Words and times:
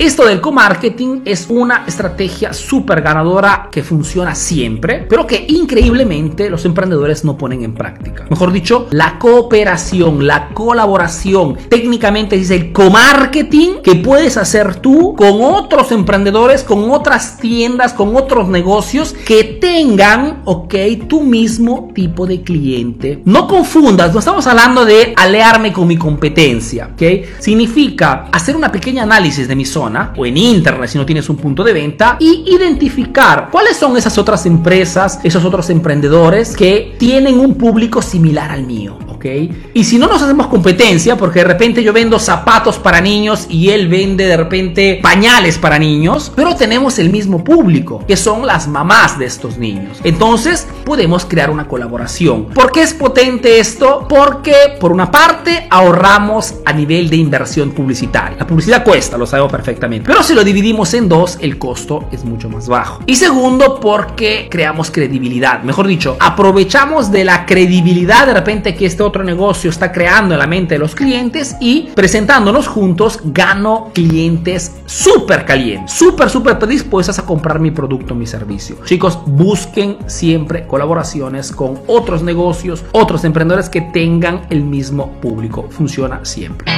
Esto 0.00 0.24
del 0.24 0.40
co-marketing 0.40 1.20
es 1.26 1.44
una 1.50 1.84
estrategia 1.86 2.54
súper 2.54 3.02
ganadora 3.02 3.68
que 3.70 3.82
funciona 3.82 4.34
siempre, 4.34 5.04
pero 5.06 5.26
que 5.26 5.44
increíblemente 5.46 6.48
los 6.48 6.64
emprendedores 6.64 7.22
no 7.22 7.36
ponen 7.36 7.64
en 7.64 7.74
práctica. 7.74 8.24
Mejor 8.30 8.50
dicho, 8.50 8.86
la 8.92 9.18
cooperación, 9.18 10.26
la 10.26 10.54
colaboración, 10.54 11.58
técnicamente 11.68 12.38
dice 12.38 12.54
el 12.54 12.72
co-marketing 12.72 13.82
que 13.82 13.96
puedes 13.96 14.38
hacer 14.38 14.76
tú 14.76 15.14
con 15.14 15.42
otros 15.42 15.92
emprendedores, 15.92 16.64
con 16.64 16.90
otras 16.90 17.36
tiendas, 17.36 17.92
con 17.92 18.16
otros 18.16 18.48
negocios 18.48 19.12
que 19.26 19.44
tengan, 19.44 20.40
ok, 20.46 20.76
tu 21.08 21.20
mismo 21.20 21.90
tipo 21.94 22.26
de 22.26 22.40
cliente. 22.40 23.20
No 23.26 23.46
confundas, 23.46 24.14
no 24.14 24.20
estamos 24.20 24.46
hablando 24.46 24.86
de 24.86 25.12
alearme 25.14 25.74
con 25.74 25.86
mi 25.86 25.98
competencia, 25.98 26.88
ok. 26.94 27.02
Significa 27.38 28.28
hacer 28.32 28.56
una 28.56 28.72
pequeña 28.72 29.02
análisis 29.02 29.46
de 29.46 29.54
mi 29.54 29.66
zona 29.66 29.89
o 30.16 30.26
en 30.26 30.36
internet 30.36 30.88
si 30.90 30.98
no 30.98 31.06
tienes 31.06 31.28
un 31.28 31.36
punto 31.36 31.64
de 31.64 31.72
venta 31.72 32.16
y 32.20 32.44
identificar 32.46 33.48
cuáles 33.50 33.76
son 33.76 33.96
esas 33.96 34.16
otras 34.18 34.46
empresas, 34.46 35.20
esos 35.22 35.44
otros 35.44 35.70
emprendedores 35.70 36.56
que 36.56 36.94
tienen 36.98 37.38
un 37.38 37.54
público 37.54 38.02
similar 38.02 38.50
al 38.50 38.64
mío. 38.64 38.98
Y 39.74 39.84
si 39.84 39.98
no 39.98 40.06
nos 40.06 40.22
hacemos 40.22 40.46
competencia, 40.46 41.16
porque 41.16 41.40
de 41.40 41.46
repente 41.46 41.82
yo 41.82 41.92
vendo 41.92 42.18
zapatos 42.18 42.78
para 42.78 43.00
niños 43.00 43.46
y 43.48 43.70
él 43.70 43.88
vende 43.88 44.26
de 44.26 44.36
repente 44.36 44.98
pañales 45.02 45.58
para 45.58 45.78
niños, 45.78 46.32
pero 46.34 46.54
tenemos 46.54 46.98
el 46.98 47.10
mismo 47.10 47.44
público, 47.44 48.04
que 48.06 48.16
son 48.16 48.46
las 48.46 48.68
mamás 48.68 49.18
de 49.18 49.26
estos 49.26 49.58
niños. 49.58 49.98
Entonces 50.04 50.66
podemos 50.84 51.24
crear 51.24 51.50
una 51.50 51.68
colaboración. 51.68 52.46
¿Por 52.46 52.72
qué 52.72 52.82
es 52.82 52.94
potente 52.94 53.60
esto? 53.60 54.06
Porque 54.08 54.54
por 54.80 54.92
una 54.92 55.10
parte 55.10 55.66
ahorramos 55.70 56.54
a 56.64 56.72
nivel 56.72 57.10
de 57.10 57.16
inversión 57.16 57.72
publicitaria. 57.72 58.38
La 58.38 58.46
publicidad 58.46 58.84
cuesta, 58.84 59.18
lo 59.18 59.26
sabemos 59.26 59.52
perfectamente. 59.52 60.06
Pero 60.06 60.22
si 60.22 60.34
lo 60.34 60.44
dividimos 60.44 60.94
en 60.94 61.08
dos, 61.08 61.38
el 61.40 61.58
costo 61.58 62.08
es 62.10 62.24
mucho 62.24 62.48
más 62.48 62.68
bajo. 62.68 63.02
Y 63.06 63.16
segundo, 63.16 63.80
porque 63.80 64.48
creamos 64.50 64.90
credibilidad. 64.90 65.62
Mejor 65.62 65.86
dicho, 65.86 66.16
aprovechamos 66.20 67.10
de 67.10 67.24
la 67.24 67.44
credibilidad 67.46 68.26
de 68.26 68.34
repente 68.34 68.74
que 68.74 68.86
este 68.86 69.02
otro 69.10 69.24
negocio 69.24 69.70
está 69.70 69.92
creando 69.92 70.34
en 70.34 70.38
la 70.38 70.46
mente 70.46 70.76
de 70.76 70.78
los 70.78 70.94
clientes 70.94 71.56
y 71.60 71.90
presentándonos 71.94 72.68
juntos 72.68 73.20
gano 73.24 73.90
clientes 73.92 74.76
súper 74.86 75.44
calientes, 75.44 75.92
súper, 75.92 76.30
súper 76.30 76.58
predispuestos 76.58 77.18
a 77.18 77.26
comprar 77.26 77.58
mi 77.58 77.72
producto, 77.72 78.14
mi 78.14 78.26
servicio. 78.26 78.76
Chicos, 78.84 79.18
busquen 79.26 79.98
siempre 80.06 80.66
colaboraciones 80.66 81.50
con 81.50 81.80
otros 81.86 82.22
negocios, 82.22 82.84
otros 82.92 83.24
emprendedores 83.24 83.68
que 83.68 83.80
tengan 83.80 84.42
el 84.48 84.62
mismo 84.64 85.10
público. 85.20 85.66
Funciona 85.70 86.24
siempre. 86.24 86.70